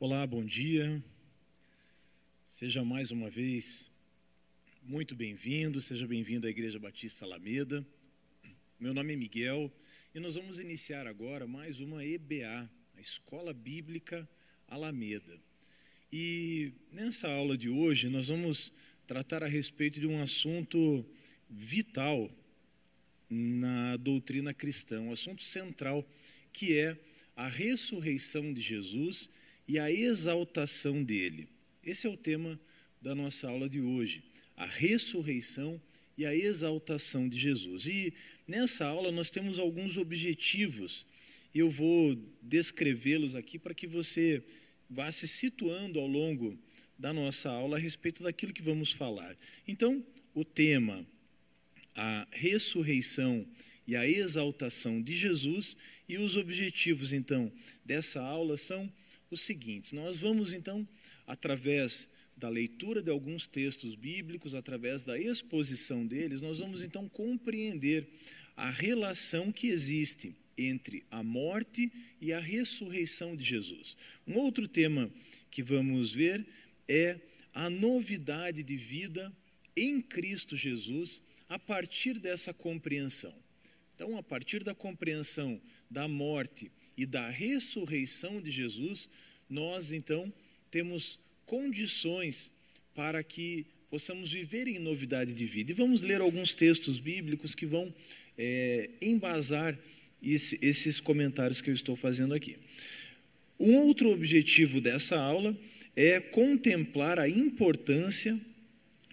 [0.00, 1.02] Olá, bom dia.
[2.46, 3.90] Seja mais uma vez
[4.84, 7.84] muito bem-vindo, seja bem-vindo à Igreja Batista Alameda.
[8.78, 9.72] Meu nome é Miguel
[10.14, 14.28] e nós vamos iniciar agora mais uma EBA, a Escola Bíblica
[14.68, 15.36] Alameda.
[16.12, 18.72] E nessa aula de hoje nós vamos
[19.04, 21.04] tratar a respeito de um assunto
[21.50, 22.30] vital
[23.28, 26.08] na doutrina cristã, um assunto central,
[26.52, 26.96] que é
[27.34, 29.28] a ressurreição de Jesus
[29.68, 31.46] e a exaltação dele.
[31.84, 32.58] Esse é o tema
[33.00, 34.24] da nossa aula de hoje,
[34.56, 35.80] a ressurreição
[36.16, 37.86] e a exaltação de Jesus.
[37.86, 38.12] E
[38.46, 41.06] nessa aula nós temos alguns objetivos,
[41.54, 44.42] e eu vou descrevê-los aqui para que você
[44.88, 46.58] vá se situando ao longo
[46.98, 49.36] da nossa aula a respeito daquilo que vamos falar.
[49.66, 50.04] Então,
[50.34, 51.06] o tema,
[51.94, 53.46] a ressurreição
[53.86, 55.76] e a exaltação de Jesus,
[56.08, 57.52] e os objetivos, então,
[57.84, 58.92] dessa aula são
[59.30, 60.86] os seguintes: nós vamos, então,
[61.26, 68.08] através da leitura de alguns textos bíblicos, através da exposição deles, nós vamos então compreender
[68.56, 73.96] a relação que existe entre a morte e a ressurreição de Jesus.
[74.26, 75.10] Um outro tema
[75.50, 76.46] que vamos ver
[76.88, 77.20] é
[77.54, 79.32] a novidade de vida
[79.76, 83.34] em Cristo Jesus a partir dessa compreensão.
[83.94, 89.08] Então, a partir da compreensão da morte e da ressurreição de Jesus,
[89.48, 90.30] nós então
[90.68, 92.52] temos condições
[92.92, 95.70] para que possamos viver em novidade de vida.
[95.70, 97.94] E vamos ler alguns textos bíblicos que vão
[98.36, 99.78] é, embasar
[100.20, 102.56] esse, esses comentários que eu estou fazendo aqui.
[103.60, 105.56] Um outro objetivo dessa aula
[105.94, 108.38] é contemplar a importância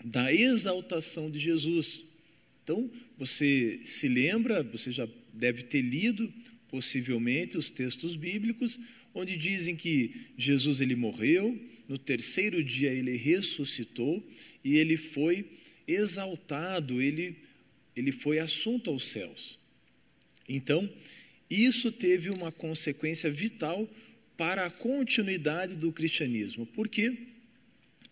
[0.03, 2.15] da exaltação de Jesus.
[2.63, 6.31] Então, você se lembra, você já deve ter lido
[6.75, 8.77] possivelmente os textos bíblicos,
[9.13, 14.21] onde dizem que Jesus ele morreu, no terceiro dia ele ressuscitou
[14.61, 15.45] e ele foi
[15.87, 17.37] exaltado, ele,
[17.95, 19.57] ele foi assunto aos céus.
[20.49, 20.91] Então,
[21.49, 23.89] isso teve uma consequência vital
[24.35, 27.29] para a continuidade do cristianismo, porque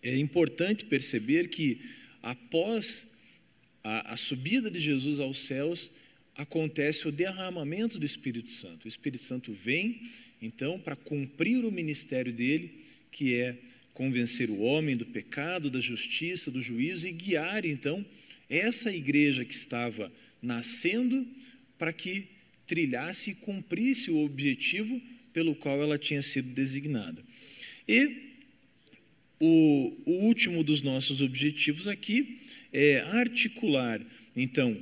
[0.02, 1.82] é importante perceber que
[2.22, 3.16] após
[3.82, 5.92] a, a subida de Jesus aos céus,
[6.36, 8.84] acontece o derramamento do Espírito Santo.
[8.84, 10.02] O Espírito Santo vem,
[10.42, 13.56] então, para cumprir o ministério dele, que é
[13.92, 18.04] convencer o homem do pecado, da justiça, do juízo e guiar, então,
[18.50, 20.12] essa igreja que estava
[20.42, 21.26] nascendo
[21.78, 22.26] para que
[22.66, 25.00] trilhasse e cumprisse o objetivo
[25.32, 27.22] pelo qual ela tinha sido designada.
[27.88, 28.34] E
[29.40, 32.40] o, o último dos nossos objetivos aqui
[32.72, 34.76] é articular, então,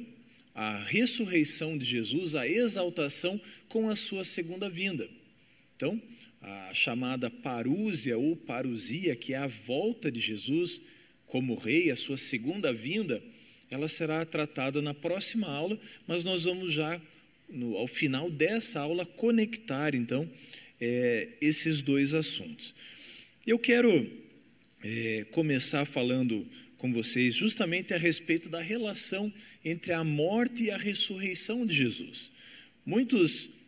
[0.54, 5.08] a ressurreição de Jesus, a exaltação com a sua segunda vinda.
[5.76, 6.00] Então,
[6.40, 10.82] a chamada parúzia ou parusia, que é a volta de Jesus
[11.26, 13.22] como rei, a sua segunda vinda,
[13.70, 17.00] ela será tratada na próxima aula, mas nós vamos já,
[17.48, 20.28] no, ao final dessa aula, conectar, então,
[20.78, 22.74] é, esses dois assuntos.
[23.46, 24.10] Eu quero
[24.82, 26.46] é, começar falando
[26.82, 29.32] com vocês justamente a respeito da relação
[29.64, 32.32] entre a morte e a ressurreição de Jesus.
[32.84, 33.60] Muitos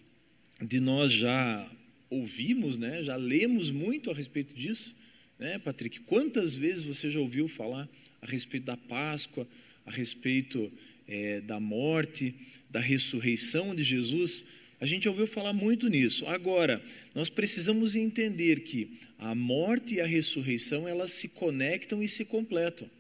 [0.61, 1.65] de nós já
[2.11, 4.97] ouvimos, né, já lemos muito a respeito disso,
[5.39, 6.01] né, Patrick?
[6.01, 7.89] Quantas vezes você já ouviu falar
[8.21, 9.47] a respeito da Páscoa,
[9.87, 10.73] a respeito
[11.07, 12.35] é, da morte,
[12.69, 14.47] da ressurreição de Jesus?
[14.81, 16.27] A gente ouviu falar muito nisso.
[16.27, 16.83] Agora,
[17.15, 22.91] nós precisamos entender que a morte e a ressurreição elas se conectam e se completam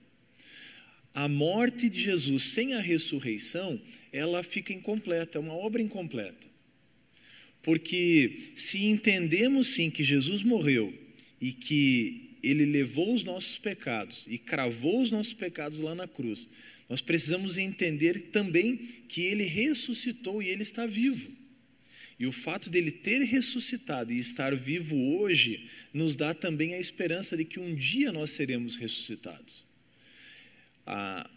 [1.14, 3.80] a morte de Jesus sem a ressurreição,
[4.12, 6.48] ela fica incompleta, é uma obra incompleta.
[7.62, 10.92] Porque se entendemos sim que Jesus morreu
[11.40, 16.48] e que ele levou os nossos pecados e cravou os nossos pecados lá na cruz,
[16.88, 18.76] nós precisamos entender também
[19.08, 21.30] que ele ressuscitou e ele está vivo.
[22.18, 27.36] E o fato dele ter ressuscitado e estar vivo hoje nos dá também a esperança
[27.36, 29.73] de que um dia nós seremos ressuscitados.
[30.86, 31.28] A,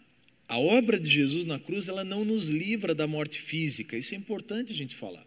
[0.48, 4.18] a obra de Jesus na cruz, ela não nos livra da morte física, isso é
[4.18, 5.26] importante a gente falar.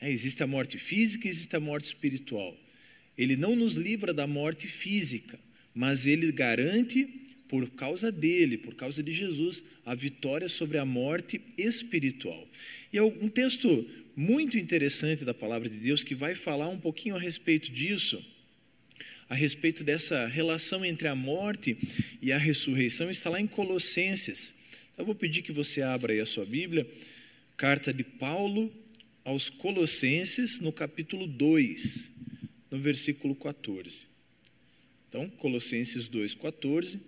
[0.00, 2.56] É, existe a morte física existe a morte espiritual.
[3.16, 5.38] Ele não nos livra da morte física,
[5.74, 7.04] mas ele garante,
[7.46, 12.48] por causa dele, por causa de Jesus, a vitória sobre a morte espiritual.
[12.92, 17.14] E é um texto muito interessante da palavra de Deus que vai falar um pouquinho
[17.14, 18.31] a respeito disso
[19.32, 21.74] a respeito dessa relação entre a morte
[22.20, 24.56] e a ressurreição está lá em Colossenses.
[24.98, 26.86] Eu vou pedir que você abra aí a sua Bíblia,
[27.56, 28.70] carta de Paulo
[29.24, 32.12] aos Colossenses, no capítulo 2.
[32.70, 34.06] no versículo 14.
[35.08, 37.00] Então, Colossenses 2,14.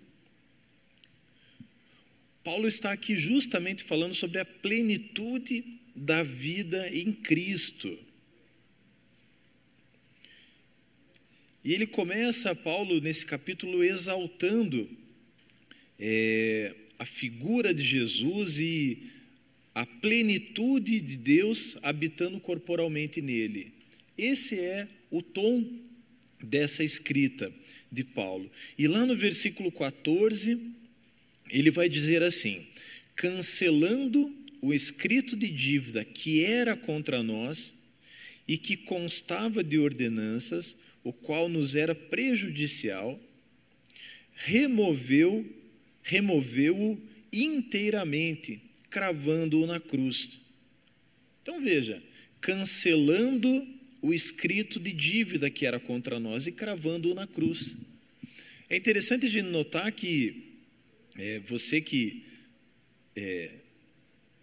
[2.43, 5.63] Paulo está aqui justamente falando sobre a plenitude
[5.95, 7.95] da vida em Cristo.
[11.65, 14.87] E ele começa, Paulo, nesse capítulo, exaltando
[15.99, 19.11] é, a figura de Jesus e
[19.73, 23.73] a plenitude de Deus habitando corporalmente nele.
[24.15, 25.67] Esse é o tom
[26.39, 27.51] dessa escrita
[27.91, 28.49] de Paulo.
[28.77, 30.71] E lá no versículo 14,
[31.49, 32.63] ele vai dizer assim:
[33.15, 34.31] cancelando
[34.61, 37.85] o escrito de dívida que era contra nós
[38.47, 43.17] e que constava de ordenanças, o qual nos era prejudicial,
[44.33, 45.45] removeu,
[46.01, 46.99] removeu-o
[47.31, 48.59] inteiramente,
[48.89, 50.41] cravando-o na cruz.
[51.43, 52.01] Então veja,
[52.41, 53.67] cancelando
[54.01, 57.77] o escrito de dívida que era contra nós e cravando-o na cruz.
[58.67, 60.55] É interessante a gente notar que
[61.15, 62.25] é, você que
[63.15, 63.51] é,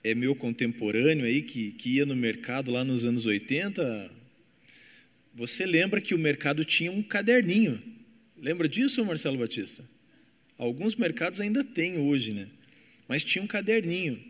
[0.04, 4.21] é, meu contemporâneo aí, que, que ia no mercado lá nos anos 80,
[5.34, 7.82] você lembra que o mercado tinha um caderninho.
[8.36, 9.84] Lembra disso, Marcelo Batista?
[10.58, 12.48] Alguns mercados ainda têm hoje, né?
[13.08, 14.22] Mas tinha um caderninho.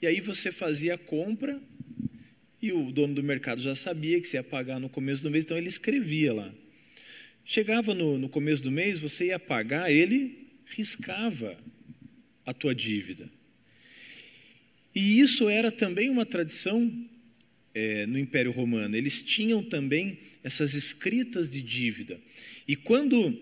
[0.00, 1.60] E aí você fazia a compra
[2.60, 5.44] e o dono do mercado já sabia que você ia pagar no começo do mês,
[5.44, 6.52] então ele escrevia lá.
[7.44, 11.56] Chegava no, no começo do mês, você ia pagar, ele riscava
[12.46, 13.28] a tua dívida.
[14.94, 17.08] E isso era também uma tradição
[17.74, 18.96] é, no Império Romano.
[18.96, 22.20] Eles tinham também essas escritas de dívida.
[22.66, 23.38] E quando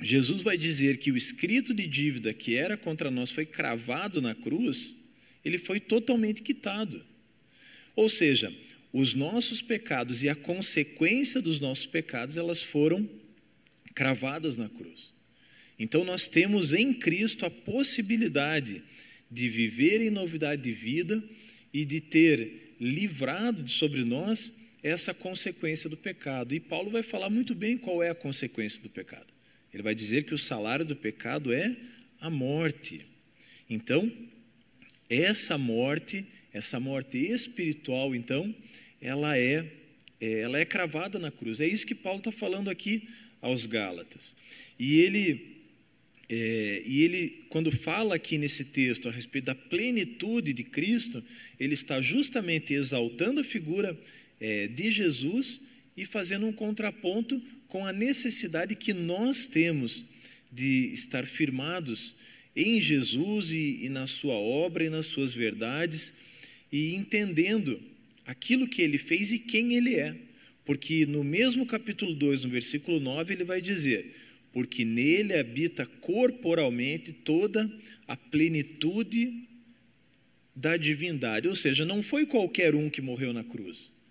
[0.00, 4.34] Jesus vai dizer que o escrito de dívida que era contra nós foi cravado na
[4.34, 5.10] cruz,
[5.44, 7.04] ele foi totalmente quitado.
[7.96, 8.52] Ou seja,
[8.92, 13.08] os nossos pecados e a consequência dos nossos pecados, elas foram
[13.94, 15.12] cravadas na cruz.
[15.78, 18.82] Então nós temos em Cristo a possibilidade
[19.30, 21.22] de viver em novidade de vida
[21.72, 26.54] e de ter livrado sobre nós essa consequência do pecado.
[26.54, 29.26] E Paulo vai falar muito bem qual é a consequência do pecado.
[29.72, 31.76] Ele vai dizer que o salário do pecado é
[32.20, 33.06] a morte.
[33.68, 34.10] Então,
[35.08, 38.54] essa morte, essa morte espiritual, então,
[39.00, 39.70] ela é,
[40.20, 41.60] é ela é cravada na cruz.
[41.60, 43.08] É isso que Paulo está falando aqui
[43.40, 44.36] aos Gálatas.
[44.78, 45.53] E ele,
[46.28, 51.22] é, e ele, quando fala aqui nesse texto a respeito da plenitude de Cristo,
[51.60, 53.98] ele está justamente exaltando a figura
[54.40, 60.06] é, de Jesus e fazendo um contraponto com a necessidade que nós temos
[60.50, 62.16] de estar firmados
[62.56, 66.22] em Jesus e, e na sua obra e nas suas verdades
[66.72, 67.80] e entendendo
[68.24, 70.16] aquilo que ele fez e quem ele é.
[70.64, 74.14] Porque no mesmo capítulo 2, no versículo 9, ele vai dizer:
[74.54, 77.70] Porque nele habita corporalmente toda
[78.08, 79.46] a plenitude
[80.56, 81.48] da divindade.
[81.48, 84.02] Ou seja, não foi qualquer um que morreu na cruz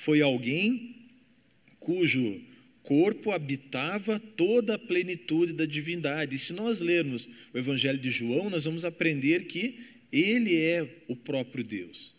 [0.00, 0.96] foi alguém
[1.78, 2.40] cujo
[2.82, 6.36] corpo habitava toda a plenitude da divindade.
[6.36, 9.78] E se nós lermos o Evangelho de João, nós vamos aprender que
[10.10, 12.18] ele é o próprio Deus.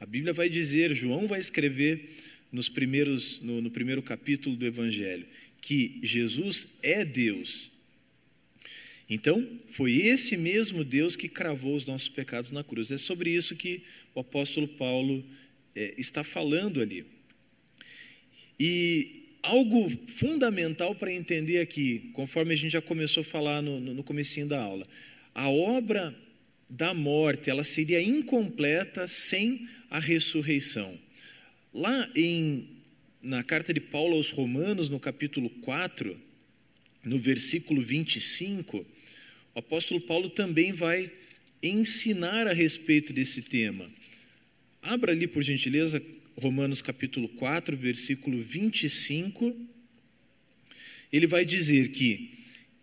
[0.00, 2.08] A Bíblia vai dizer, João vai escrever
[2.50, 5.26] nos primeiros, no, no primeiro capítulo do Evangelho,
[5.62, 7.72] que Jesus é Deus.
[9.08, 12.90] Então, foi esse mesmo Deus que cravou os nossos pecados na cruz.
[12.90, 13.82] É sobre isso que
[14.14, 15.24] o apóstolo Paulo
[15.74, 17.06] é, está falando ali.
[18.58, 23.94] E algo fundamental para entender aqui, conforme a gente já começou a falar no, no,
[23.94, 24.86] no comecinho da aula,
[25.34, 26.14] a obra
[26.68, 30.98] da morte, ela seria incompleta sem a ressurreição.
[31.72, 32.68] Lá em,
[33.22, 36.20] na carta de Paulo aos Romanos, no capítulo 4,
[37.04, 38.84] no versículo 25,
[39.54, 41.10] o apóstolo Paulo também vai
[41.62, 43.88] ensinar a respeito desse tema.
[44.82, 46.02] Abra ali, por gentileza,
[46.36, 49.54] Romanos capítulo 4, versículo 25.
[51.12, 52.30] Ele vai dizer que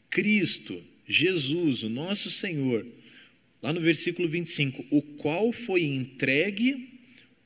[0.09, 2.87] Cristo, Jesus, o nosso Senhor,
[3.61, 6.88] lá no versículo 25, o qual foi entregue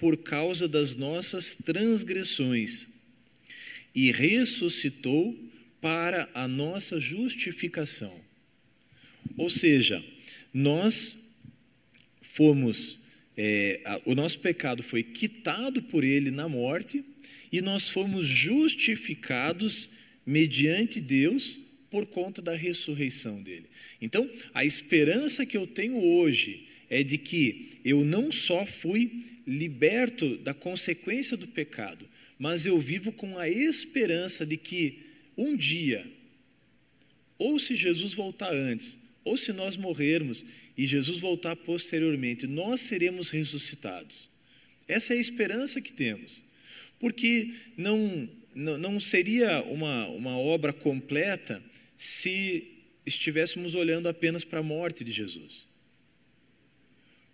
[0.04, 2.90] por causa das nossas transgressões
[3.96, 5.34] e ressuscitou
[5.80, 8.14] para a nossa justificação.
[9.38, 10.04] Ou seja,
[10.54, 11.38] nós
[12.22, 13.06] fomos
[13.38, 17.02] é, o nosso pecado foi quitado por ele na morte
[17.50, 19.92] e nós fomos justificados
[20.26, 23.68] mediante Deus por conta da ressurreição dele.
[24.02, 30.38] Então, a esperança que eu tenho hoje é de que eu não só fui liberto
[30.38, 32.08] da consequência do pecado,
[32.40, 35.04] mas eu vivo com a esperança de que
[35.38, 36.06] um dia,
[37.38, 40.44] ou se Jesus voltar antes, ou se nós morrermos
[40.78, 44.30] e Jesus voltar posteriormente, nós seremos ressuscitados.
[44.88, 46.44] Essa é a esperança que temos.
[47.00, 51.64] Porque não, não, seria uma, uma obra completa
[51.96, 52.72] se
[53.06, 55.68] estivéssemos olhando apenas para a morte de Jesus.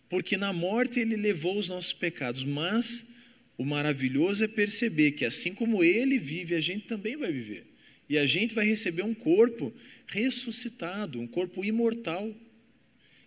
[0.10, 3.16] Porque na morte ele levou os nossos pecados, mas
[3.58, 7.68] o maravilhoso é perceber que assim como ele vive, a gente também vai viver.
[8.10, 9.72] E a gente vai receber um corpo
[10.08, 12.36] ressuscitado, um corpo imortal.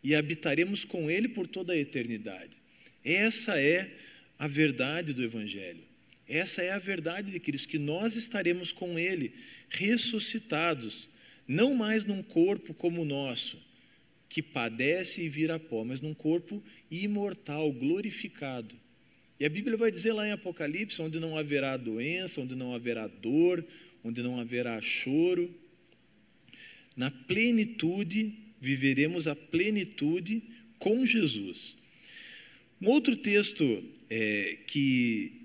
[0.03, 2.59] E habitaremos com ele por toda a eternidade.
[3.05, 3.89] Essa é
[4.37, 5.85] a verdade do Evangelho.
[6.29, 9.35] Essa é a verdade de Cristo, que nós estaremos com ele,
[9.69, 11.11] ressuscitados,
[11.47, 13.63] não mais num corpo como o nosso,
[14.33, 18.75] que padece e vira pó, mas num corpo imortal, glorificado.
[19.39, 23.07] E a Bíblia vai dizer lá em Apocalipse, onde não haverá doença, onde não haverá
[23.07, 23.63] dor,
[24.03, 25.55] onde não haverá choro.
[26.97, 30.43] Na plenitude, viveremos a plenitude
[30.79, 31.83] com Jesus.
[32.81, 35.43] Um outro texto é, que,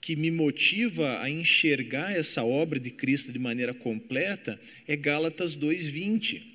[0.00, 4.58] que me motiva a enxergar essa obra de Cristo de maneira completa
[4.88, 6.51] é Gálatas 2,20.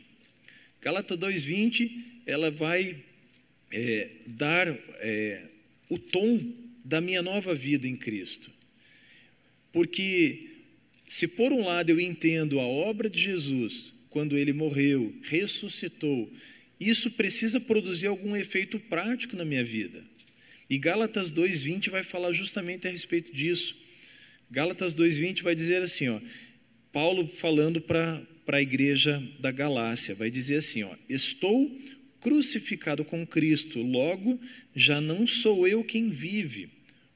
[0.81, 1.91] Gálatas 2,20,
[2.25, 3.03] ela vai
[3.72, 5.41] é, dar é,
[5.89, 6.39] o tom
[6.84, 8.51] da minha nova vida em Cristo.
[9.72, 10.50] Porque,
[11.07, 16.31] se por um lado eu entendo a obra de Jesus, quando ele morreu, ressuscitou,
[16.79, 20.03] isso precisa produzir algum efeito prático na minha vida.
[20.69, 23.75] E Gálatas 2:20 vai falar justamente a respeito disso.
[24.50, 26.19] Gálatas 2:20 vai dizer assim, ó,
[26.91, 31.77] Paulo falando para para a igreja da Galácia, vai dizer assim, ó: Estou
[32.21, 34.39] crucificado com Cristo, logo
[34.73, 36.69] já não sou eu quem vive,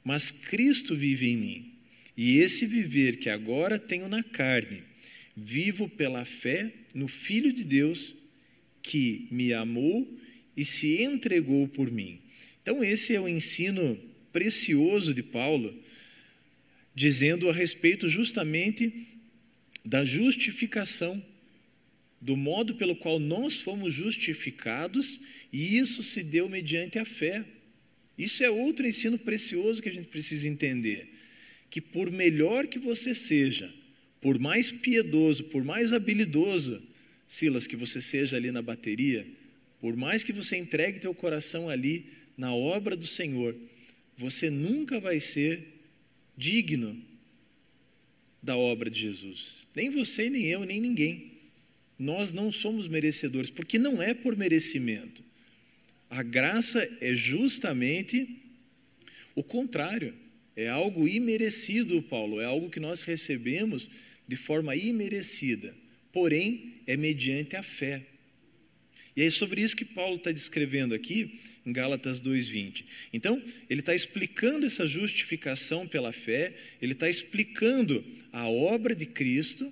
[0.04, 1.74] mas Cristo vive em mim.
[2.18, 4.84] E esse viver que agora tenho na carne,
[5.36, 8.26] vivo pela fé no Filho de Deus
[8.84, 10.06] que me amou
[10.58, 12.20] e se entregou por mim.
[12.62, 13.98] Então, esse é o ensino
[14.34, 15.74] precioso de Paulo,
[16.94, 19.08] dizendo a respeito justamente
[19.84, 21.24] da justificação,
[22.20, 25.22] do modo pelo qual nós fomos justificados,
[25.52, 27.44] e isso se deu mediante a fé.
[28.18, 31.10] Isso é outro ensino precioso que a gente precisa entender.
[31.70, 33.74] Que por melhor que você seja,
[34.20, 36.90] por mais piedoso, por mais habilidoso,
[37.28, 39.26] Silas, que você seja ali na bateria,
[39.80, 42.06] por mais que você entregue teu coração ali
[42.38, 43.56] na obra do Senhor,
[44.18, 45.80] você nunca vai ser
[46.38, 47.11] digno
[48.42, 49.68] da obra de Jesus.
[49.76, 51.32] Nem você, nem eu, nem ninguém.
[51.98, 55.24] Nós não somos merecedores, porque não é por merecimento.
[56.10, 58.42] A graça é justamente
[59.36, 60.14] o contrário.
[60.56, 63.90] É algo imerecido, Paulo, é algo que nós recebemos
[64.28, 65.76] de forma imerecida,
[66.12, 68.06] porém é mediante a fé.
[69.16, 72.86] E é sobre isso que Paulo está descrevendo aqui em Gálatas 2,20.
[73.14, 79.72] Então, ele está explicando essa justificação pela fé, ele está explicando a obra de Cristo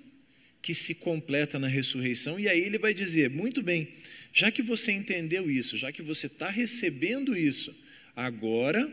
[0.62, 3.88] que se completa na ressurreição, e aí ele vai dizer: muito bem,
[4.32, 7.74] já que você entendeu isso, já que você está recebendo isso,
[8.14, 8.90] agora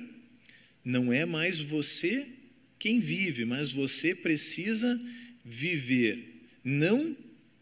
[0.84, 2.26] não é mais você
[2.80, 5.00] quem vive, mas você precisa
[5.44, 7.16] viver, não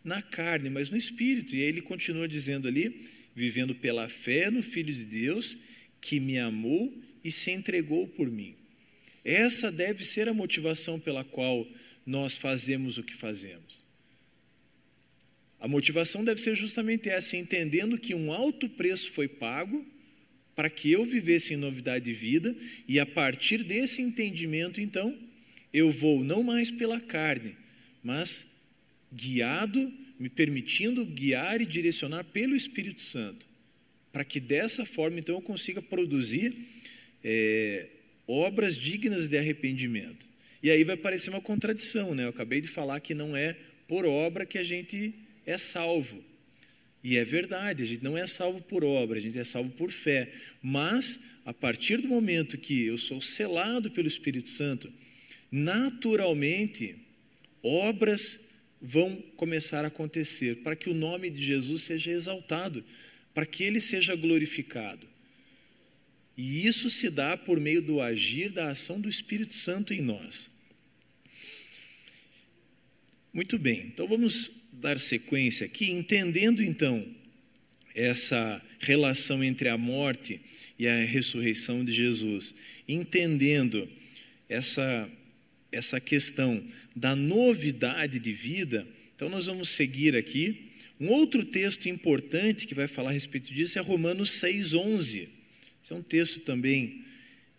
[0.04, 1.56] na carne, mas no espírito.
[1.56, 5.58] E aí ele continua dizendo ali: vivendo pela fé no Filho de Deus,
[6.00, 6.94] que me amou
[7.24, 8.56] e se entregou por mim.
[9.24, 11.68] Essa deve ser a motivação pela qual
[12.06, 13.84] nós fazemos o que fazemos.
[15.60, 19.86] A motivação deve ser justamente essa, entendendo que um alto preço foi pago
[20.56, 22.56] para que eu vivesse em novidade de vida,
[22.88, 25.18] e a partir desse entendimento, então,
[25.74, 27.56] eu vou não mais pela carne,
[28.02, 28.62] mas
[29.12, 33.48] guiado, me permitindo guiar e direcionar pelo Espírito Santo,
[34.14, 36.56] para que dessa forma, então, eu consiga produzir
[37.22, 37.90] é,
[38.26, 40.26] obras dignas de arrependimento.
[40.66, 42.24] E aí vai parecer uma contradição, né?
[42.24, 43.56] Eu acabei de falar que não é
[43.88, 45.14] por obra que a gente
[45.46, 46.24] é salvo.
[47.04, 49.92] E é verdade, a gente não é salvo por obra, a gente é salvo por
[49.92, 50.28] fé.
[50.64, 54.92] Mas, a partir do momento que eu sou selado pelo Espírito Santo,
[55.52, 56.96] naturalmente,
[57.62, 62.84] obras vão começar a acontecer para que o nome de Jesus seja exaltado,
[63.36, 65.08] para que ele seja glorificado.
[66.36, 70.55] E isso se dá por meio do agir, da ação do Espírito Santo em nós.
[73.36, 77.06] Muito bem, então vamos dar sequência aqui, entendendo então
[77.94, 80.40] essa relação entre a morte
[80.80, 82.56] e a ressurreição de Jesus,
[82.88, 83.90] entendendo
[84.48, 85.12] essa,
[85.70, 86.66] essa questão
[86.96, 88.88] da novidade de vida,
[89.18, 90.72] então nós vamos seguir aqui.
[90.98, 95.28] Um outro texto importante que vai falar a respeito disso é Romanos 6,11.
[95.84, 97.04] Esse é um texto também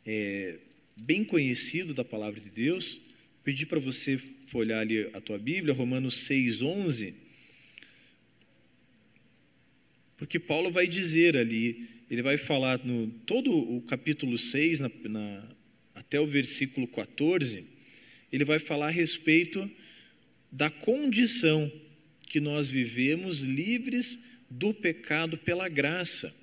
[0.06, 0.56] é,
[1.02, 3.11] bem conhecido da palavra de Deus.
[3.45, 7.14] Pedi para você folhar ali a tua Bíblia, Romanos 6,11.
[10.16, 15.48] Porque Paulo vai dizer ali, ele vai falar no todo o capítulo 6, na, na,
[15.94, 17.68] até o versículo 14,
[18.32, 19.70] ele vai falar a respeito
[20.50, 21.70] da condição
[22.28, 26.34] que nós vivemos livres do pecado pela graça.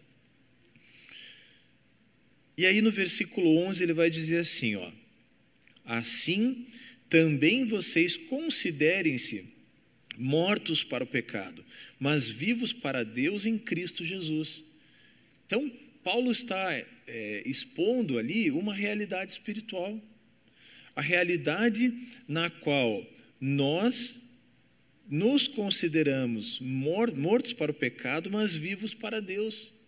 [2.58, 4.92] E aí no versículo 11 ele vai dizer assim, ó:
[5.86, 6.68] Assim
[7.14, 9.54] também vocês considerem-se
[10.18, 11.64] mortos para o pecado,
[12.00, 14.64] mas vivos para Deus em Cristo Jesus.
[15.46, 15.72] Então,
[16.04, 16.74] Paulo está
[17.06, 20.02] é, expondo ali uma realidade espiritual,
[20.96, 21.94] a realidade
[22.28, 23.06] na qual
[23.40, 24.40] nós
[25.08, 29.82] nos consideramos mortos para o pecado, mas vivos para Deus.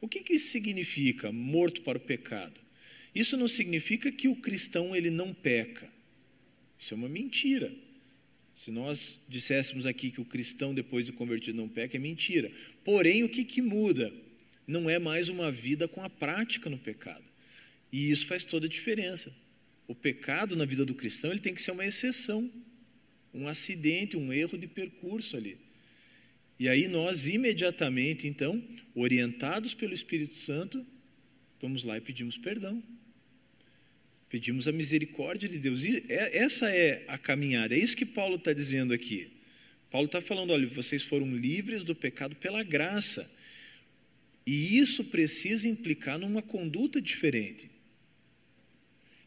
[0.00, 2.60] O que, que isso significa, morto para o pecado?
[3.14, 5.91] Isso não significa que o cristão ele não peca.
[6.82, 7.72] Isso é uma mentira.
[8.52, 12.50] Se nós disséssemos aqui que o cristão depois de convertido não peca, é mentira.
[12.82, 14.12] Porém, o que, que muda?
[14.66, 17.22] Não é mais uma vida com a prática no pecado.
[17.92, 19.32] E isso faz toda a diferença.
[19.86, 22.50] O pecado na vida do cristão ele tem que ser uma exceção
[23.32, 25.56] um acidente, um erro de percurso ali.
[26.58, 28.60] E aí nós imediatamente, então,
[28.92, 30.84] orientados pelo Espírito Santo,
[31.60, 32.82] vamos lá e pedimos perdão.
[34.32, 35.84] Pedimos a misericórdia de Deus.
[35.84, 39.30] E é, essa é a caminhada, é isso que Paulo está dizendo aqui.
[39.90, 43.30] Paulo está falando: olha, vocês foram livres do pecado pela graça.
[44.46, 47.70] E isso precisa implicar numa conduta diferente.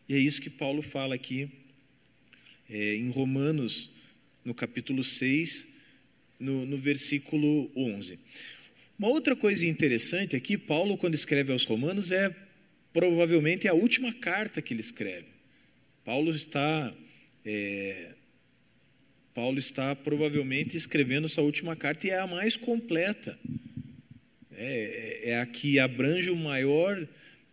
[0.09, 1.51] E é isso que Paulo fala aqui
[2.67, 3.97] é, em Romanos
[4.43, 5.75] no capítulo 6,
[6.39, 8.19] no, no versículo 11.
[8.97, 12.44] Uma outra coisa interessante aqui, Paulo, quando escreve aos Romanos, é
[12.95, 15.25] provavelmente a última carta que ele escreve.
[16.05, 16.95] Paulo está,
[17.43, 18.13] é,
[19.33, 23.37] Paulo está provavelmente escrevendo sua última carta e é a mais completa.
[24.53, 27.05] É, é a que abrange o maior,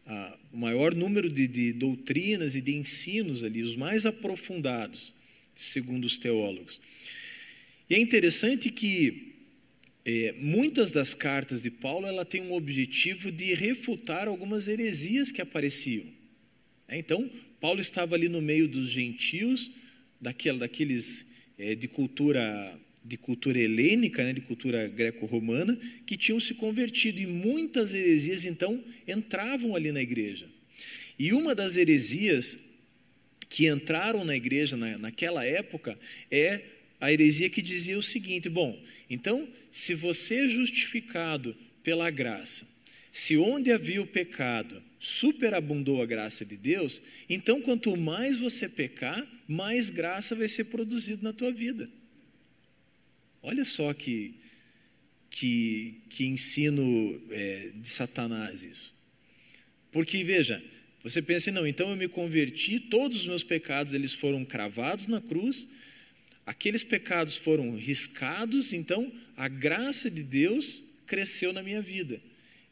[0.07, 5.21] a, o maior número de, de doutrinas e de ensinos ali, os mais aprofundados
[5.57, 6.81] segundo os teólogos.
[7.91, 9.32] E é interessante que
[10.05, 15.41] é, muitas das cartas de Paulo ela tem um objetivo de refutar algumas heresias que
[15.41, 16.05] apareciam.
[16.89, 19.71] É, então, Paulo estava ali no meio dos gentios,
[20.21, 26.55] daquela, daqueles é, de cultura de cultura helênica, né, de cultura greco-romana, que tinham se
[26.55, 30.49] convertido e muitas heresias então entravam ali na igreja.
[31.19, 32.71] E uma das heresias
[33.49, 35.99] que entraram na igreja na, naquela época
[36.31, 36.63] é
[37.03, 42.67] a heresia que dizia o seguinte: bom, então, se você é justificado pela graça,
[43.11, 49.27] se onde havia o pecado superabundou a graça de Deus, então quanto mais você pecar,
[49.49, 51.91] mais graça vai ser produzida na tua vida.
[53.43, 54.37] Olha só que,
[55.29, 58.95] que, que ensino é, de Satanás isso.
[59.91, 60.63] Porque, veja,
[61.03, 65.21] você pensa, não, então eu me converti, todos os meus pecados eles foram cravados na
[65.21, 65.75] cruz,
[66.47, 72.21] aqueles pecados foram riscados, então a graça de Deus cresceu na minha vida.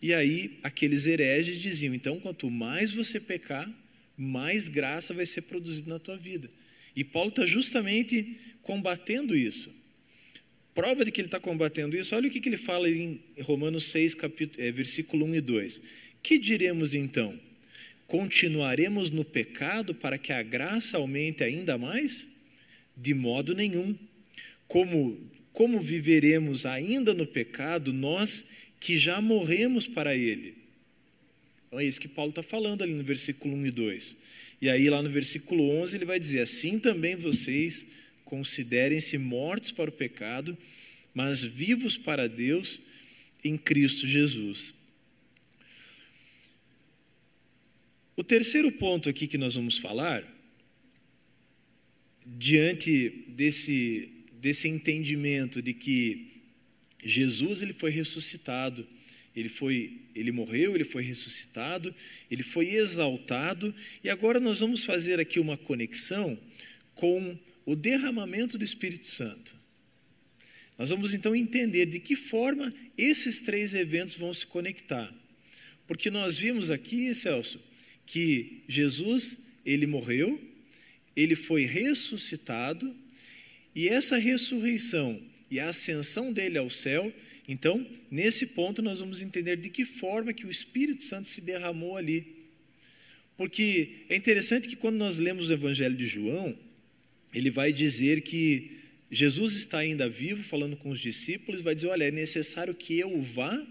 [0.02, 3.70] E aí aqueles hereges diziam, então quanto mais você pecar,
[4.16, 6.48] mais graça vai ser produzida na tua vida.
[6.94, 9.78] E Paulo está justamente combatendo isso.
[10.74, 13.90] Prova de que ele está combatendo isso, olha o que, que ele fala em Romanos
[13.90, 15.83] 6, capítulo, é, versículo 1 e 2.
[16.22, 17.38] Que diremos então?
[18.06, 22.39] Continuaremos no pecado para que a graça aumente ainda mais?
[23.00, 23.96] De modo nenhum.
[24.68, 25.18] Como,
[25.52, 30.54] como viveremos ainda no pecado, nós que já morremos para ele?
[31.66, 34.16] Então é isso que Paulo está falando ali no versículo 1 e 2.
[34.60, 37.92] E aí, lá no versículo 11, ele vai dizer: Assim também vocês
[38.24, 40.56] considerem-se mortos para o pecado,
[41.14, 42.82] mas vivos para Deus
[43.42, 44.74] em Cristo Jesus.
[48.16, 50.22] O terceiro ponto aqui que nós vamos falar,
[52.38, 56.28] diante desse, desse entendimento de que
[57.04, 58.86] Jesus ele foi ressuscitado,
[59.34, 61.94] ele foi ele morreu, ele foi ressuscitado,
[62.30, 66.38] ele foi exaltado, e agora nós vamos fazer aqui uma conexão
[66.94, 69.54] com o derramamento do Espírito Santo.
[70.76, 75.14] Nós vamos então entender de que forma esses três eventos vão se conectar.
[75.86, 77.60] Porque nós vimos aqui, Celso,
[78.06, 80.40] que Jesus, ele morreu,
[81.22, 82.94] ele foi ressuscitado,
[83.74, 87.12] e essa ressurreição e a ascensão dele ao céu,
[87.48, 91.96] então, nesse ponto nós vamos entender de que forma que o Espírito Santo se derramou
[91.96, 92.37] ali.
[93.37, 96.56] Porque é interessante que quando nós lemos o Evangelho de João,
[97.35, 98.78] ele vai dizer que
[99.11, 103.20] Jesus está ainda vivo, falando com os discípulos, vai dizer: Olha, é necessário que eu
[103.20, 103.66] vá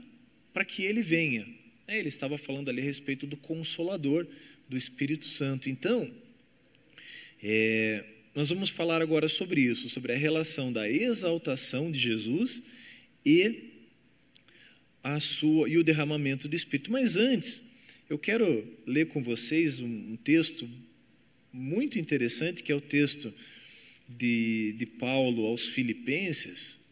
[0.52, 1.48] para que ele venha.
[1.88, 4.28] É, ele estava falando ali a respeito do Consolador,
[4.68, 5.70] do Espírito Santo.
[5.70, 6.12] Então,
[7.42, 12.64] é, nós vamos falar agora sobre isso, sobre a relação da exaltação de Jesus
[13.26, 13.70] e
[15.04, 16.92] a sua e o derramamento do Espírito.
[16.92, 17.74] Mas antes,
[18.10, 20.70] eu quero ler com vocês um, um texto
[21.52, 23.34] muito interessante, que é o texto
[24.08, 26.90] de, de Paulo aos Filipenses,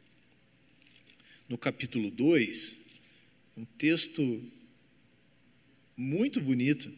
[1.49, 2.85] no capítulo 2,
[3.55, 4.43] um texto
[5.95, 6.91] muito bonito.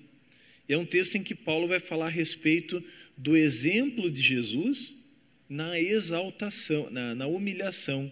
[0.70, 2.82] É um texto em que Paulo vai falar a respeito
[3.18, 5.04] do exemplo de Jesus
[5.50, 8.10] na exaltação, na, na humilhação.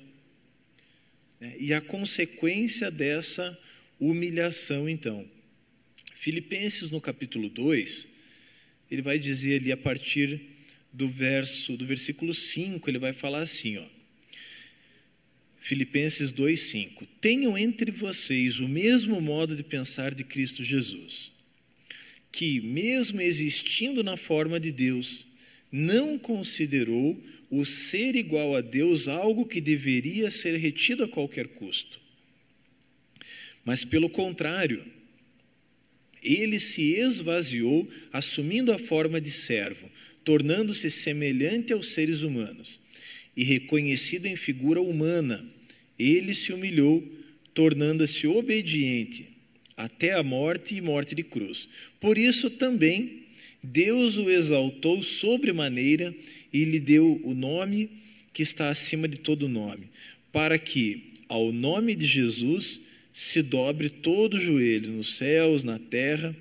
[1.40, 1.56] Né?
[1.60, 3.58] E a consequência dessa
[4.00, 5.26] humilhação, então.
[6.16, 8.18] Filipenses, no capítulo 2,
[8.90, 10.42] ele vai dizer ali a partir
[10.92, 13.86] do verso do versículo 5, ele vai falar assim, ó.
[15.60, 17.06] Filipenses 2:5.
[17.20, 21.34] Tenham entre vocês o mesmo modo de pensar de Cristo Jesus,
[22.38, 25.26] que mesmo existindo na forma de Deus,
[25.72, 27.20] não considerou
[27.50, 32.00] o ser igual a Deus algo que deveria ser retido a qualquer custo.
[33.66, 34.86] Mas pelo contrário,
[36.22, 39.90] ele se esvaziou, assumindo a forma de servo,
[40.24, 42.82] tornando-se semelhante aos seres humanos.
[43.36, 45.44] E reconhecido em figura humana,
[45.98, 47.04] ele se humilhou,
[47.56, 49.37] tornando-se obediente
[49.78, 51.70] até a morte e morte de cruz.
[52.00, 53.28] Por isso também
[53.64, 56.14] Deus o exaltou sobremaneira
[56.52, 57.90] e lhe deu o nome
[58.34, 59.90] que está acima de todo nome,
[60.32, 66.36] para que ao nome de Jesus se dobre todo o joelho nos céus, na terra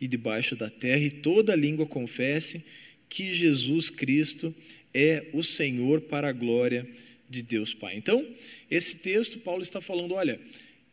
[0.00, 2.66] e debaixo da terra, e toda língua confesse
[3.08, 4.54] que Jesus Cristo
[4.94, 6.86] é o Senhor para a glória
[7.28, 7.96] de Deus Pai.
[7.96, 8.26] Então,
[8.70, 10.40] esse texto, Paulo está falando: olha,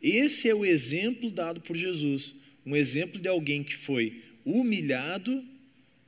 [0.02, 2.34] esse é o exemplo dado por Jesus,
[2.64, 5.44] um exemplo de alguém que foi humilhado,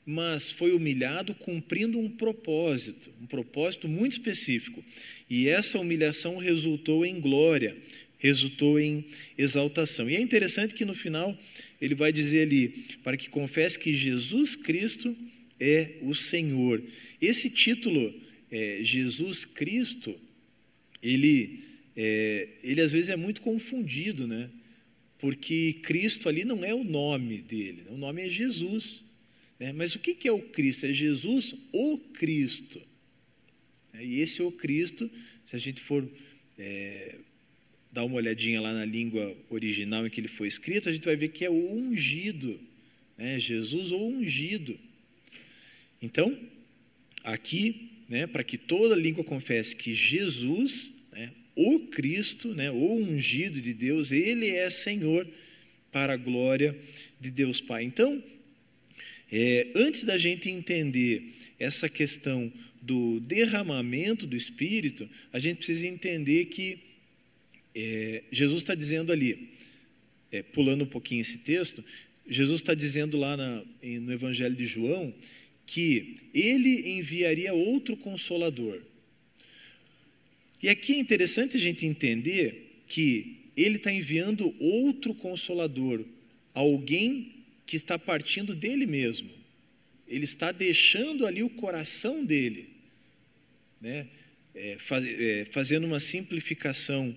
[0.05, 4.83] mas foi humilhado cumprindo um propósito, um propósito muito específico.
[5.31, 7.77] E essa humilhação resultou em glória,
[8.19, 9.05] resultou em
[9.37, 10.09] exaltação.
[10.09, 11.37] E é interessante que no final
[11.81, 12.69] ele vai dizer ali:
[13.03, 15.17] para que confesse que Jesus Cristo
[15.59, 16.83] é o Senhor.
[17.21, 18.13] Esse título,
[18.51, 20.15] é, Jesus Cristo,
[21.03, 21.61] ele,
[21.97, 24.51] é, ele às vezes é muito confundido, né?
[25.19, 29.13] Porque Cristo ali não é o nome dele, o nome é Jesus.
[29.63, 29.73] Né?
[29.73, 30.87] Mas o que é o Cristo?
[30.87, 32.83] É Jesus o Cristo.
[34.01, 35.09] E esse o Cristo,
[35.47, 36.09] se a gente for
[36.59, 37.17] é,
[37.93, 41.15] dar uma olhadinha lá na língua original em que ele foi escrito, a gente vai
[41.15, 42.59] ver que é o ungido.
[43.17, 43.39] Né?
[43.39, 44.77] Jesus o ungido.
[46.01, 46.37] Então,
[47.23, 51.02] aqui, né, para que toda língua confesse que Jesus, né,
[51.55, 55.27] o Cristo, né, o ungido de Deus, ele é Senhor
[55.91, 56.77] para a glória
[57.21, 57.85] de Deus Pai.
[57.85, 58.23] Então,
[59.31, 61.23] é, antes da gente entender
[61.59, 66.79] essa questão do derramamento do Espírito, a gente precisa entender que
[67.75, 69.51] é, Jesus está dizendo ali,
[70.31, 71.85] é, pulando um pouquinho esse texto,
[72.29, 75.15] Jesus está dizendo lá na, no Evangelho de João
[75.67, 78.83] que ele enviaria outro consolador.
[80.63, 86.05] E aqui é interessante a gente entender que ele está enviando outro consolador,
[86.55, 87.33] alguém
[87.67, 89.29] que está partindo dele mesmo.
[90.07, 92.69] Ele está deixando ali o coração dele,
[93.81, 94.07] né?
[94.55, 97.17] É, faz, é, fazendo uma simplificação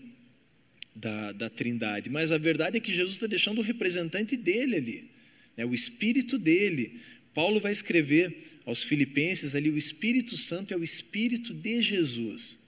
[0.95, 2.09] da, da trindade.
[2.09, 5.11] Mas a verdade é que Jesus está deixando o representante dele ali,
[5.57, 5.65] né?
[5.65, 7.01] o espírito dele,
[7.33, 12.64] Paulo vai escrever aos Filipenses ali: o Espírito Santo é o Espírito de Jesus.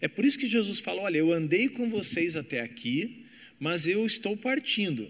[0.00, 3.24] É por isso que Jesus falou: Olha, eu andei com vocês até aqui,
[3.58, 5.08] mas eu estou partindo.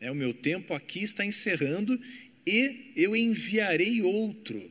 [0.00, 1.98] É, o meu tempo aqui está encerrando
[2.46, 4.70] e eu enviarei outro.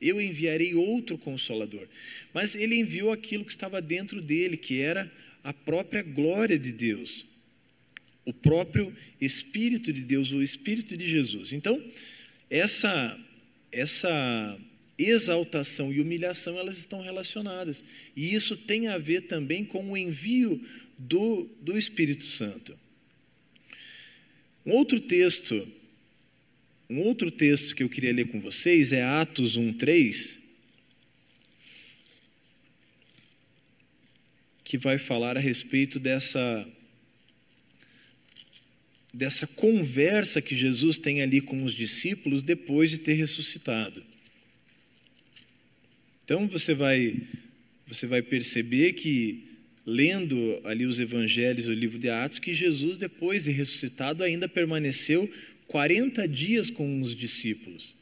[0.00, 1.86] Eu enviarei outro consolador.
[2.32, 5.10] Mas ele enviou aquilo que estava dentro dele, que era
[5.44, 7.26] a própria glória de Deus,
[8.24, 11.52] o próprio Espírito de Deus, o Espírito de Jesus.
[11.52, 11.82] Então,
[12.48, 13.18] essa,
[13.70, 14.58] essa
[15.04, 17.84] exaltação e humilhação, elas estão relacionadas.
[18.16, 20.62] E isso tem a ver também com o envio
[20.98, 22.78] do, do Espírito Santo.
[24.64, 25.66] Um outro texto,
[26.88, 30.40] um outro texto que eu queria ler com vocês é Atos 1:3,
[34.62, 36.68] que vai falar a respeito dessa
[39.12, 44.11] dessa conversa que Jesus tem ali com os discípulos depois de ter ressuscitado.
[46.32, 47.20] Então você vai
[47.86, 49.44] você vai perceber que
[49.84, 55.30] lendo ali os evangelhos do livro de Atos que Jesus depois de ressuscitado ainda permaneceu
[55.66, 57.96] 40 dias com os discípulos.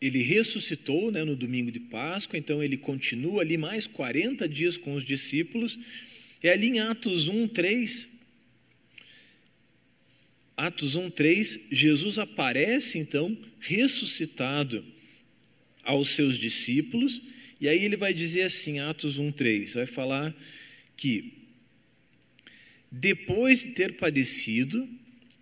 [0.00, 4.94] Ele ressuscitou né, no domingo de Páscoa, então ele continua ali mais 40 dias com
[4.94, 5.78] os discípulos.
[6.46, 8.20] É ali em Atos 1, 3.
[10.56, 14.84] Atos 1, 3, Jesus aparece então ressuscitado
[15.82, 17.22] aos seus discípulos,
[17.60, 20.36] e aí ele vai dizer assim, Atos 1:3, vai falar
[20.96, 21.32] que
[22.90, 24.88] depois de ter padecido,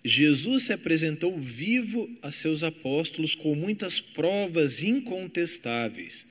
[0.05, 6.29] Jesus se apresentou vivo a seus apóstolos com muitas provas incontestáveis,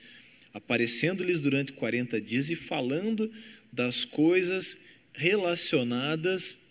[0.52, 3.30] aparecendo-lhes durante 40 dias e falando
[3.74, 6.68] das coisas relacionadas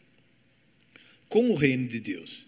[1.27, 2.47] com o reino de Deus.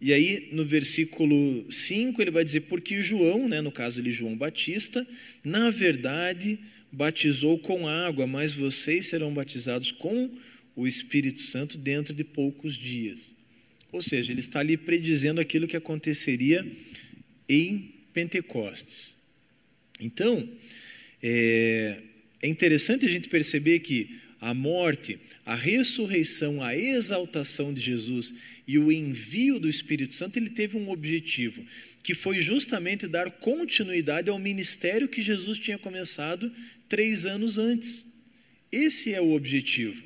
[0.00, 4.36] E aí, no versículo 5, ele vai dizer: Porque João, né, no caso ali, João
[4.36, 5.06] Batista,
[5.42, 6.58] na verdade
[6.90, 10.30] batizou com água, mas vocês serão batizados com
[10.74, 13.34] o Espírito Santo dentro de poucos dias.
[13.92, 16.64] Ou seja, ele está ali predizendo aquilo que aconteceria
[17.48, 19.26] em Pentecostes.
[20.00, 20.48] Então,
[21.22, 22.02] é,
[22.42, 28.34] é interessante a gente perceber que a morte, a ressurreição, a exaltação de Jesus
[28.66, 31.64] e o envio do Espírito Santo, ele teve um objetivo,
[32.02, 36.52] que foi justamente dar continuidade ao ministério que Jesus tinha começado
[36.88, 38.14] três anos antes.
[38.70, 40.02] Esse é o objetivo.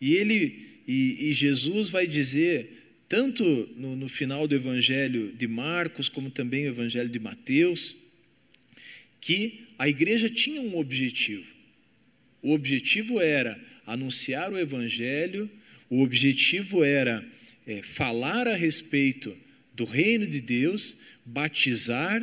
[0.00, 2.68] E ele e, e Jesus vai dizer,
[3.08, 3.44] tanto
[3.76, 8.08] no, no final do Evangelho de Marcos, como também no Evangelho de Mateus,
[9.20, 11.46] que a igreja tinha um objetivo.
[12.42, 15.50] O objetivo era anunciar o Evangelho,
[15.88, 17.26] o objetivo era
[17.66, 19.34] é, falar a respeito
[19.72, 22.20] do reino de Deus, batizar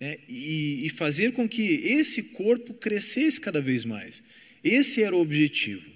[0.00, 4.22] né, e, e fazer com que esse corpo crescesse cada vez mais.
[4.62, 5.90] Esse era o objetivo.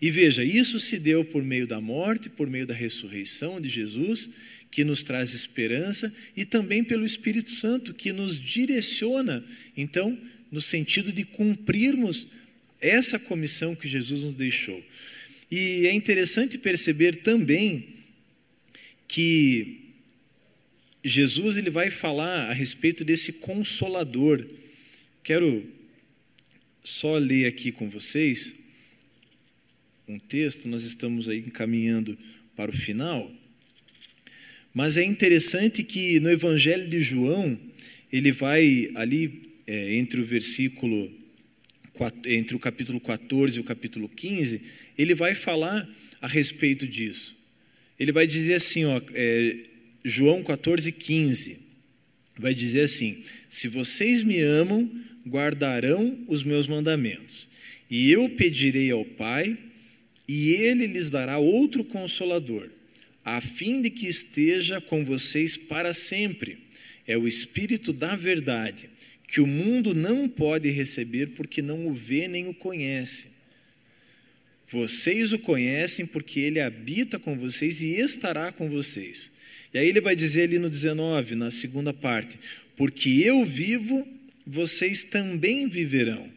[0.00, 4.30] E veja, isso se deu por meio da morte, por meio da ressurreição de Jesus,
[4.70, 9.44] que nos traz esperança, e também pelo Espírito Santo, que nos direciona,
[9.76, 10.16] então,
[10.50, 12.34] no sentido de cumprirmos
[12.80, 14.82] essa comissão que Jesus nos deixou.
[15.50, 17.96] E é interessante perceber também
[19.06, 19.94] que
[21.04, 24.46] Jesus ele vai falar a respeito desse consolador.
[25.22, 25.66] Quero
[26.84, 28.66] só ler aqui com vocês
[30.06, 32.18] um texto, nós estamos aí encaminhando
[32.56, 33.30] para o final.
[34.72, 37.58] Mas é interessante que no Evangelho de João,
[38.12, 41.10] ele vai ali é, entre o versículo,
[42.26, 44.62] entre o capítulo 14 e o capítulo 15,
[44.96, 45.88] ele vai falar
[46.20, 47.36] a respeito disso.
[47.98, 49.56] Ele vai dizer assim, ó, é,
[50.04, 51.66] João 14, 15,
[52.38, 54.90] vai dizer assim: Se vocês me amam,
[55.26, 57.48] guardarão os meus mandamentos,
[57.90, 59.58] e eu pedirei ao Pai,
[60.26, 62.70] e ele lhes dará outro consolador,
[63.36, 66.58] a fim de que esteja com vocês para sempre.
[67.06, 68.88] É o Espírito da Verdade,
[69.26, 73.38] que o mundo não pode receber porque não o vê nem o conhece
[74.70, 79.32] vocês o conhecem porque ele habita com vocês e estará com vocês.
[79.72, 82.38] E aí ele vai dizer ali no 19, na segunda parte:
[82.76, 84.06] Porque eu vivo,
[84.46, 86.30] vocês também viverão.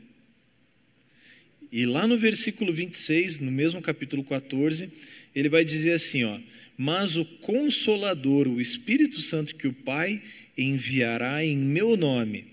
[1.71, 4.91] E lá no versículo 26, no mesmo capítulo 14,
[5.35, 6.39] ele vai dizer assim: ó,
[6.83, 10.19] Mas o Consolador, o Espírito Santo que o Pai
[10.57, 12.47] enviará em meu nome,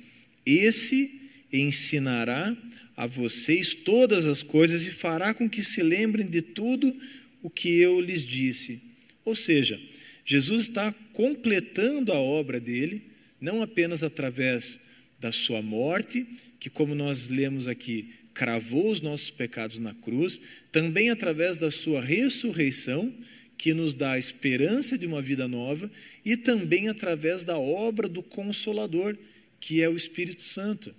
[0.44, 2.54] esse ensinará
[2.94, 6.94] a vocês todas as coisas e fará com que se lembrem de tudo
[7.42, 8.82] o que eu lhes disse.
[9.24, 9.80] Ou seja,
[10.26, 13.04] Jesus está completando a obra dele,
[13.40, 14.88] não apenas através
[15.18, 16.26] da sua morte,
[16.60, 20.38] que, como nós lemos aqui, cravou os nossos pecados na cruz,
[20.70, 23.10] também através da sua ressurreição,
[23.59, 25.90] que nos dá a esperança de uma vida nova,
[26.25, 29.18] e também através da obra do Consolador,
[29.61, 30.94] que é o Espírito Santo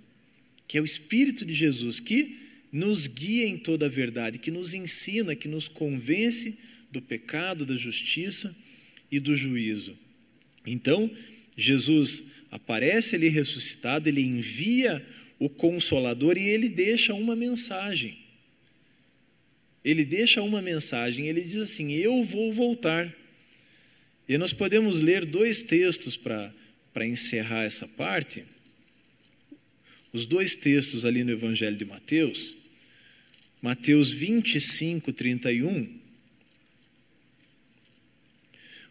[0.70, 2.38] que é o Espírito de Jesus, que
[2.70, 6.60] nos guia em toda a verdade, que nos ensina, que nos convence
[6.92, 8.56] do pecado, da justiça
[9.10, 9.98] e do juízo.
[10.64, 11.10] Então,
[11.56, 15.04] Jesus aparece ali ressuscitado, ele envia
[15.40, 18.19] o Consolador e ele deixa uma mensagem.
[19.84, 23.14] Ele deixa uma mensagem, ele diz assim: Eu vou voltar.
[24.28, 28.44] E nós podemos ler dois textos para encerrar essa parte.
[30.12, 32.56] Os dois textos ali no Evangelho de Mateus.
[33.62, 36.00] Mateus 25, 31.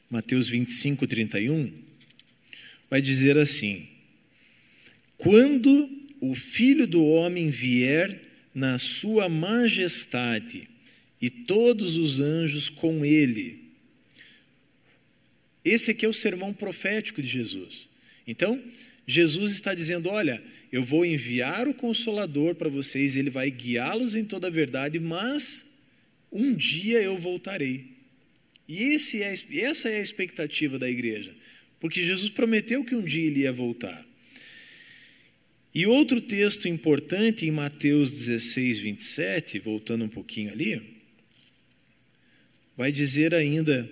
[0.09, 1.71] Mateus 25, 31.
[2.89, 3.87] Vai dizer assim:
[5.17, 8.21] Quando o Filho do Homem vier
[8.53, 10.68] na sua majestade
[11.21, 13.69] e todos os anjos com ele.
[15.63, 17.89] Esse aqui é o sermão profético de Jesus.
[18.25, 18.61] Então,
[19.05, 24.23] Jesus está dizendo: Olha, eu vou enviar o Consolador para vocês, ele vai guiá-los em
[24.23, 25.79] toda a verdade, mas
[26.31, 27.97] um dia eu voltarei.
[28.67, 31.35] E é, essa é a expectativa da igreja,
[31.79, 34.07] porque Jesus prometeu que um dia ele ia voltar.
[35.73, 40.98] E outro texto importante em Mateus 16, 27, voltando um pouquinho ali,
[42.79, 43.89] vai dizer ainda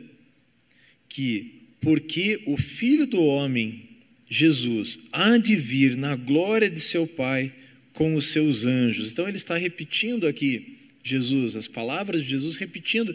[1.09, 3.83] que, porque o Filho do Homem,
[4.29, 7.53] Jesus, há de vir na glória de seu Pai
[7.91, 9.11] com os seus anjos.
[9.11, 13.13] Então ele está repetindo aqui, Jesus, as palavras de Jesus, repetindo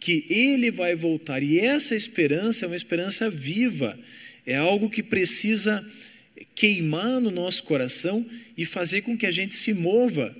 [0.00, 1.40] que ele vai voltar.
[1.40, 3.96] E essa esperança é uma esperança viva,
[4.44, 5.88] é algo que precisa
[6.52, 10.36] queimar no nosso coração e fazer com que a gente se mova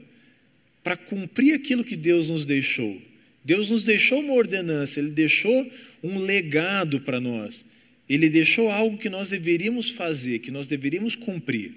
[0.82, 3.11] para cumprir aquilo que Deus nos deixou.
[3.44, 5.70] Deus nos deixou uma ordenança, Ele deixou
[6.02, 7.66] um legado para nós.
[8.08, 11.72] Ele deixou algo que nós deveríamos fazer, que nós deveríamos cumprir.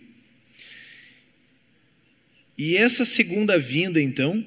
[2.57, 4.43] E essa segunda vinda, então,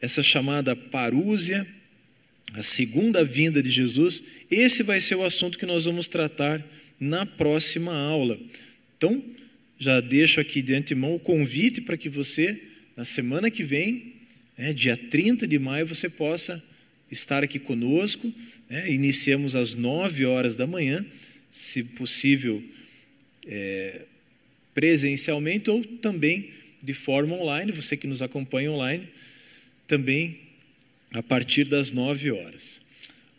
[0.00, 1.66] essa chamada parúzia,
[2.52, 6.64] a segunda vinda de Jesus, esse vai ser o assunto que nós vamos tratar
[6.98, 8.38] na próxima aula.
[8.96, 9.22] Então,
[9.78, 12.60] já deixo aqui de antemão o convite para que você,
[12.96, 14.15] na semana que vem,
[14.56, 16.62] né, dia 30 de maio, você possa
[17.10, 18.32] estar aqui conosco.
[18.68, 21.04] Né, iniciamos às 9 horas da manhã,
[21.50, 22.62] se possível
[23.46, 24.02] é,
[24.74, 26.50] presencialmente ou também
[26.82, 29.08] de forma online, você que nos acompanha online,
[29.86, 30.40] também
[31.12, 32.82] a partir das 9 horas.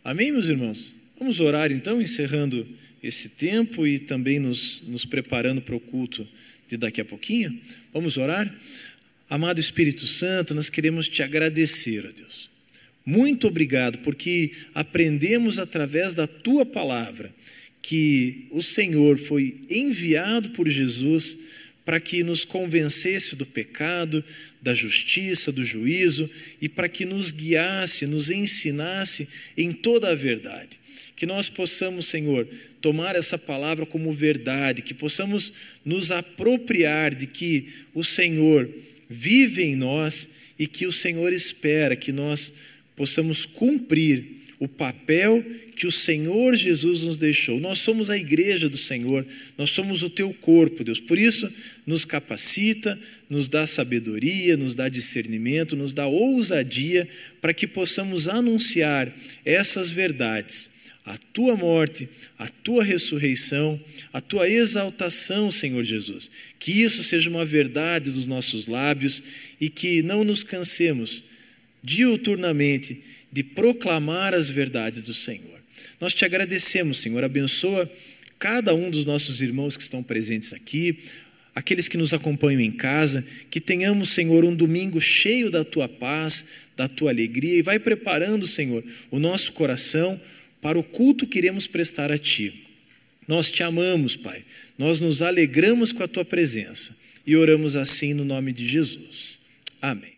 [0.04, 0.94] Amém, meus irmãos?
[1.18, 2.66] Vamos orar então, encerrando
[3.02, 6.26] esse tempo e também nos, nos preparando para o culto
[6.68, 7.58] de daqui a pouquinho.
[7.92, 8.52] Vamos orar?
[9.30, 12.48] Amado Espírito Santo, nós queremos te agradecer, ó Deus.
[13.04, 17.34] Muito obrigado, porque aprendemos através da tua palavra
[17.82, 21.40] que o Senhor foi enviado por Jesus
[21.84, 24.24] para que nos convencesse do pecado,
[24.62, 30.80] da justiça, do juízo e para que nos guiasse, nos ensinasse em toda a verdade.
[31.14, 32.48] Que nós possamos, Senhor,
[32.80, 35.52] tomar essa palavra como verdade, que possamos
[35.84, 38.68] nos apropriar de que o Senhor
[39.08, 42.54] vive em nós e que o Senhor espera que nós
[42.96, 45.44] possamos cumprir o papel
[45.76, 47.60] que o Senhor Jesus nos deixou.
[47.60, 49.24] Nós somos a igreja do Senhor,
[49.56, 50.98] nós somos o teu corpo, Deus.
[50.98, 51.48] Por isso,
[51.86, 52.98] nos capacita,
[53.30, 57.08] nos dá sabedoria, nos dá discernimento, nos dá ousadia
[57.40, 60.77] para que possamos anunciar essas verdades.
[61.08, 62.06] A tua morte,
[62.38, 63.80] a tua ressurreição,
[64.12, 66.30] a tua exaltação, Senhor Jesus.
[66.58, 69.22] Que isso seja uma verdade dos nossos lábios
[69.58, 71.24] e que não nos cansemos
[71.82, 75.58] diuturnamente de proclamar as verdades do Senhor.
[75.98, 77.24] Nós te agradecemos, Senhor.
[77.24, 77.90] Abençoa
[78.38, 80.98] cada um dos nossos irmãos que estão presentes aqui,
[81.54, 86.50] aqueles que nos acompanham em casa, que tenhamos, Senhor, um domingo cheio da tua paz,
[86.76, 90.20] da tua alegria e vai preparando, Senhor, o nosso coração
[90.60, 92.64] para o culto que iremos prestar a Ti.
[93.26, 94.42] Nós te amamos, Pai.
[94.76, 99.40] Nós nos alegramos com a Tua presença e oramos assim no nome de Jesus.
[99.80, 100.17] Amém.